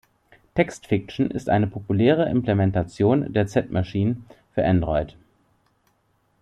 [0.55, 4.17] Text Fiction ist eine populäre Implementation der Z-Machine
[4.55, 5.15] für Android.